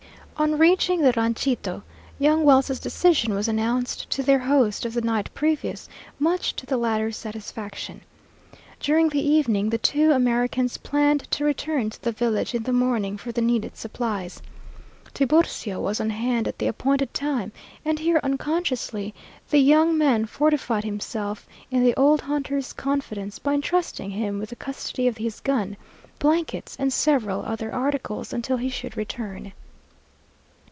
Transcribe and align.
On 0.37 0.57
reaching 0.57 1.01
the 1.03 1.13
ranchito, 1.15 1.83
young 2.17 2.43
Wells's 2.43 2.79
decision 2.79 3.35
was 3.35 3.47
announced 3.47 4.09
to 4.09 4.23
their 4.23 4.39
host 4.39 4.87
of 4.87 4.95
the 4.95 5.01
night 5.01 5.31
previous, 5.35 5.87
much 6.17 6.55
to 6.55 6.65
the 6.65 6.77
latter's 6.77 7.15
satisfaction. 7.15 8.01
During 8.79 9.09
the 9.09 9.23
evening 9.23 9.69
the 9.69 9.77
two 9.77 10.11
Americans 10.11 10.77
planned 10.77 11.29
to 11.29 11.45
return 11.45 11.91
to 11.91 12.01
the 12.01 12.11
village 12.11 12.55
in 12.55 12.63
the 12.63 12.73
morning 12.73 13.17
for 13.17 13.31
the 13.31 13.39
needed 13.43 13.77
supplies. 13.77 14.41
Tiburcio 15.13 15.79
was 15.79 16.01
on 16.01 16.09
hand 16.09 16.47
at 16.47 16.57
the 16.57 16.65
appointed 16.65 17.13
time, 17.13 17.51
and 17.85 17.99
here 17.99 18.19
unconsciously 18.23 19.13
the 19.51 19.59
young 19.59 19.95
man 19.95 20.25
fortified 20.25 20.85
himself 20.85 21.45
in 21.69 21.83
the 21.83 21.95
old 21.95 22.21
hunter's 22.21 22.73
confidence 22.73 23.37
by 23.37 23.53
intrusting 23.53 24.09
him 24.09 24.39
with 24.39 24.49
the 24.49 24.55
custody 24.55 25.07
of 25.07 25.17
his 25.17 25.39
gun, 25.39 25.77
blankets, 26.17 26.75
and 26.79 26.91
several 26.91 27.41
other 27.45 27.71
articles 27.71 28.33
until 28.33 28.57
he 28.57 28.69
should 28.69 28.97
return. 28.97 29.53